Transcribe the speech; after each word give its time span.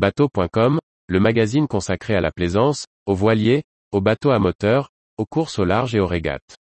Bateau.com, 0.00 0.80
le 1.08 1.20
magazine 1.20 1.68
consacré 1.68 2.14
à 2.14 2.22
la 2.22 2.30
plaisance, 2.30 2.86
aux 3.04 3.14
voiliers, 3.14 3.64
aux 3.92 4.00
bateaux 4.00 4.30
à 4.30 4.38
moteur, 4.38 4.88
aux 5.18 5.26
courses 5.26 5.58
au 5.58 5.66
large 5.66 5.94
et 5.94 6.00
aux 6.00 6.06
régates. 6.06 6.56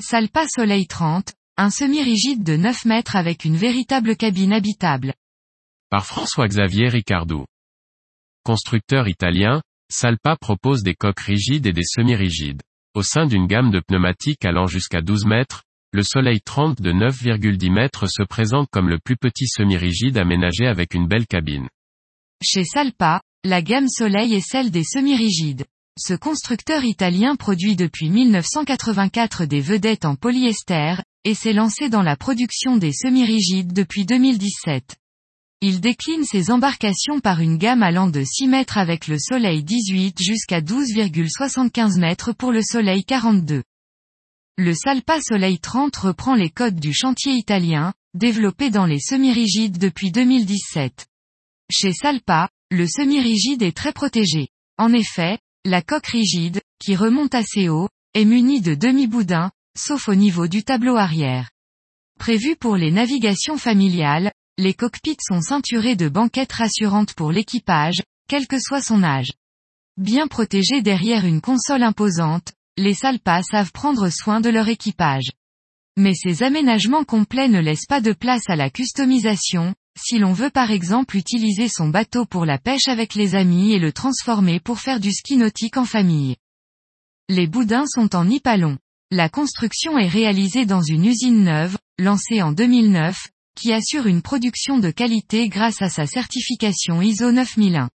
Salpa 0.00 0.46
Soleil 0.48 0.86
30, 0.86 1.34
un 1.58 1.68
semi-rigide 1.68 2.42
de 2.42 2.56
9 2.56 2.86
mètres 2.86 3.14
avec 3.14 3.44
une 3.44 3.56
véritable 3.56 4.16
cabine 4.16 4.54
habitable. 4.54 5.12
Par 5.90 6.06
François-Xavier 6.06 6.88
Ricardou. 6.88 7.44
Constructeur 8.42 9.06
italien, 9.06 9.60
Salpa 9.90 10.36
propose 10.36 10.82
des 10.82 10.94
coques 10.94 11.20
rigides 11.20 11.66
et 11.66 11.72
des 11.72 11.82
semi-rigides. 11.82 12.60
Au 12.94 13.02
sein 13.02 13.26
d'une 13.26 13.46
gamme 13.46 13.70
de 13.70 13.80
pneumatiques 13.80 14.44
allant 14.44 14.66
jusqu'à 14.66 15.00
12 15.00 15.24
mètres, 15.24 15.64
le 15.92 16.02
Soleil 16.02 16.42
30 16.42 16.82
de 16.82 16.92
9,10 16.92 17.72
mètres 17.72 18.06
se 18.06 18.22
présente 18.22 18.68
comme 18.70 18.90
le 18.90 18.98
plus 18.98 19.16
petit 19.16 19.46
semi-rigide 19.46 20.18
aménagé 20.18 20.66
avec 20.66 20.92
une 20.92 21.08
belle 21.08 21.26
cabine. 21.26 21.68
Chez 22.44 22.64
Salpa, 22.64 23.22
la 23.44 23.62
gamme 23.62 23.88
Soleil 23.88 24.34
est 24.34 24.46
celle 24.46 24.70
des 24.70 24.84
semi-rigides. 24.84 25.64
Ce 25.98 26.12
constructeur 26.12 26.84
italien 26.84 27.34
produit 27.34 27.74
depuis 27.74 28.10
1984 28.10 29.46
des 29.46 29.60
vedettes 29.60 30.04
en 30.04 30.16
polyester, 30.16 30.96
et 31.24 31.34
s'est 31.34 31.54
lancé 31.54 31.88
dans 31.88 32.02
la 32.02 32.16
production 32.16 32.76
des 32.76 32.92
semi-rigides 32.92 33.72
depuis 33.72 34.04
2017. 34.04 34.96
Il 35.60 35.80
décline 35.80 36.22
ses 36.22 36.52
embarcations 36.52 37.18
par 37.18 37.40
une 37.40 37.58
gamme 37.58 37.82
allant 37.82 38.06
de 38.06 38.22
6 38.22 38.46
mètres 38.46 38.78
avec 38.78 39.08
le 39.08 39.18
Soleil 39.18 39.64
18 39.64 40.16
jusqu'à 40.22 40.60
12,75 40.60 41.98
mètres 41.98 42.32
pour 42.32 42.52
le 42.52 42.62
Soleil 42.62 43.02
42. 43.02 43.64
Le 44.56 44.74
Salpa 44.74 45.20
Soleil 45.20 45.58
30 45.58 45.96
reprend 45.96 46.36
les 46.36 46.50
codes 46.50 46.78
du 46.78 46.94
chantier 46.94 47.32
italien, 47.32 47.92
développé 48.14 48.70
dans 48.70 48.86
les 48.86 49.00
semi-rigides 49.00 49.78
depuis 49.78 50.12
2017. 50.12 51.08
Chez 51.72 51.92
Salpa, 51.92 52.50
le 52.70 52.86
semi-rigide 52.86 53.62
est 53.62 53.76
très 53.76 53.92
protégé. 53.92 54.50
En 54.78 54.92
effet, 54.92 55.40
la 55.64 55.82
coque 55.82 56.06
rigide, 56.06 56.60
qui 56.78 56.94
remonte 56.94 57.34
assez 57.34 57.68
haut, 57.68 57.88
est 58.14 58.24
munie 58.24 58.60
de 58.60 58.76
demi-boudins, 58.76 59.50
sauf 59.76 60.08
au 60.08 60.14
niveau 60.14 60.46
du 60.46 60.62
tableau 60.62 60.94
arrière. 60.94 61.50
Prévu 62.20 62.54
pour 62.54 62.76
les 62.76 62.92
navigations 62.92 63.58
familiales, 63.58 64.32
les 64.58 64.74
cockpits 64.74 65.16
sont 65.20 65.40
ceinturés 65.40 65.94
de 65.94 66.08
banquettes 66.08 66.52
rassurantes 66.52 67.14
pour 67.14 67.30
l'équipage, 67.30 68.02
quel 68.28 68.48
que 68.48 68.58
soit 68.58 68.82
son 68.82 69.04
âge. 69.04 69.30
Bien 69.96 70.26
protégés 70.26 70.82
derrière 70.82 71.24
une 71.24 71.40
console 71.40 71.84
imposante, 71.84 72.52
les 72.76 72.94
Salpas 72.94 73.42
savent 73.44 73.70
prendre 73.70 74.10
soin 74.10 74.40
de 74.40 74.50
leur 74.50 74.68
équipage. 74.68 75.30
Mais 75.96 76.12
ces 76.14 76.42
aménagements 76.42 77.04
complets 77.04 77.48
ne 77.48 77.60
laissent 77.60 77.86
pas 77.86 78.00
de 78.00 78.12
place 78.12 78.48
à 78.48 78.56
la 78.56 78.68
customisation, 78.68 79.74
si 79.96 80.18
l'on 80.18 80.32
veut 80.32 80.50
par 80.50 80.72
exemple 80.72 81.16
utiliser 81.16 81.68
son 81.68 81.88
bateau 81.88 82.24
pour 82.24 82.44
la 82.44 82.58
pêche 82.58 82.88
avec 82.88 83.14
les 83.14 83.36
amis 83.36 83.72
et 83.72 83.78
le 83.78 83.92
transformer 83.92 84.58
pour 84.58 84.80
faire 84.80 85.00
du 85.00 85.12
ski 85.12 85.36
nautique 85.36 85.76
en 85.76 85.84
famille. 85.84 86.36
Les 87.28 87.46
boudins 87.46 87.86
sont 87.86 88.16
en 88.16 88.24
nipalon. 88.24 88.76
La 89.12 89.28
construction 89.28 89.98
est 89.98 90.08
réalisée 90.08 90.66
dans 90.66 90.82
une 90.82 91.04
usine 91.04 91.44
neuve, 91.44 91.78
lancée 91.98 92.42
en 92.42 92.52
2009, 92.52 93.28
qui 93.58 93.72
assure 93.72 94.06
une 94.06 94.22
production 94.22 94.78
de 94.78 94.92
qualité 94.92 95.48
grâce 95.48 95.82
à 95.82 95.88
sa 95.88 96.06
certification 96.06 97.02
ISO 97.02 97.32
9001. 97.32 97.90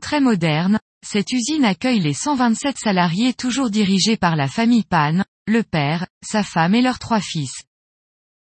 Très 0.00 0.20
moderne, 0.20 0.78
cette 1.04 1.32
usine 1.32 1.64
accueille 1.64 1.98
les 1.98 2.14
127 2.14 2.78
salariés 2.78 3.34
toujours 3.34 3.68
dirigés 3.68 4.16
par 4.16 4.36
la 4.36 4.46
famille 4.46 4.84
Pan, 4.84 5.24
le 5.48 5.64
père, 5.64 6.06
sa 6.24 6.44
femme 6.44 6.76
et 6.76 6.82
leurs 6.82 7.00
trois 7.00 7.20
fils. 7.20 7.64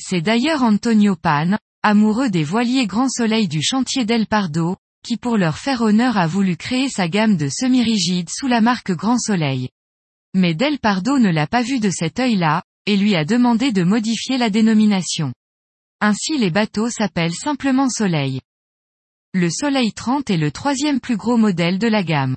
C'est 0.00 0.20
d'ailleurs 0.20 0.64
Antonio 0.64 1.14
Pan, 1.14 1.58
amoureux 1.84 2.28
des 2.28 2.42
voiliers 2.42 2.88
Grand 2.88 3.08
Soleil 3.08 3.46
du 3.46 3.62
chantier 3.62 4.04
d'El 4.04 4.26
Pardo, 4.26 4.76
qui 5.04 5.18
pour 5.18 5.36
leur 5.36 5.58
faire 5.58 5.80
honneur 5.82 6.16
a 6.16 6.26
voulu 6.26 6.56
créer 6.56 6.88
sa 6.88 7.06
gamme 7.06 7.36
de 7.36 7.48
semi-rigides 7.48 8.30
sous 8.30 8.48
la 8.48 8.60
marque 8.60 8.90
Grand 8.90 9.18
Soleil. 9.18 9.68
Mais 10.34 10.54
Del 10.54 10.80
Pardo 10.80 11.20
ne 11.20 11.30
l'a 11.30 11.46
pas 11.46 11.62
vu 11.62 11.78
de 11.78 11.90
cet 11.90 12.18
œil-là, 12.18 12.64
et 12.86 12.96
lui 12.96 13.14
a 13.14 13.24
demandé 13.24 13.70
de 13.70 13.84
modifier 13.84 14.38
la 14.38 14.50
dénomination. 14.50 15.32
Ainsi 16.04 16.36
les 16.36 16.50
bateaux 16.50 16.90
s'appellent 16.90 17.32
simplement 17.32 17.88
Soleil. 17.88 18.40
Le 19.34 19.48
Soleil 19.48 19.92
30 19.92 20.30
est 20.30 20.36
le 20.36 20.50
troisième 20.50 20.98
plus 20.98 21.16
gros 21.16 21.36
modèle 21.36 21.78
de 21.78 21.86
la 21.86 22.02
gamme. 22.02 22.36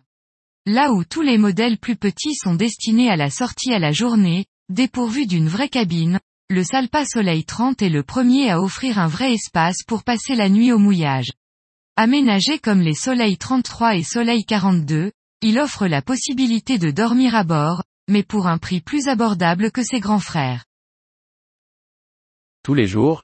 Là 0.68 0.92
où 0.92 1.04
tous 1.04 1.24
les 1.24 1.40
modèles 1.40 1.80
plus 1.80 1.96
petits 1.96 2.36
sont 2.36 2.54
destinés 2.54 3.10
à 3.10 3.16
la 3.16 3.32
sortie 3.32 3.74
à 3.74 3.80
la 3.80 3.92
journée, 3.92 4.46
dépourvus 4.70 5.26
d'une 5.26 5.48
vraie 5.48 5.68
cabine, 5.68 6.20
le 6.48 6.64
Salpa 6.64 7.06
Soleil 7.06 7.44
30 7.44 7.82
est 7.82 7.90
le 7.90 8.04
premier 8.04 8.52
à 8.52 8.62
offrir 8.62 9.00
un 9.00 9.08
vrai 9.08 9.34
espace 9.34 9.82
pour 9.88 10.04
passer 10.04 10.36
la 10.36 10.48
nuit 10.48 10.72
au 10.72 10.78
mouillage. 10.78 11.32
Aménagé 11.96 12.60
comme 12.60 12.82
les 12.82 12.94
Soleil 12.94 13.36
33 13.36 13.96
et 13.96 14.04
Soleil 14.04 14.46
42, 14.46 15.12
il 15.42 15.58
offre 15.58 15.88
la 15.88 16.04
possibilité 16.04 16.78
de 16.78 16.92
dormir 16.92 17.34
à 17.34 17.44
bord, 17.44 17.82
mais 18.08 18.22
pour 18.22 18.46
un 18.46 18.60
prix 18.60 18.80
plus 18.80 19.08
abordable 19.08 19.72
que 19.72 19.82
ses 19.82 20.02
grands 20.02 20.20
frères. 20.20 20.66
Tous 22.62 22.76
les 22.76 22.86
jours, 22.86 23.24